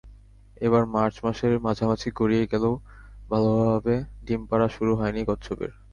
এবার 0.57 0.83
মার্চ 0.95 1.15
মাসের 1.25 1.53
মাঝামাঝি 1.65 2.09
গড়িয়ে 2.19 2.45
গেলেও 2.51 2.73
ভালোভাবে 3.29 3.95
ডিম 4.25 4.41
পাড়া 4.49 4.67
শুরু 4.75 4.91
হয়নি 4.99 5.21
কচ্ছপের। 5.29 5.71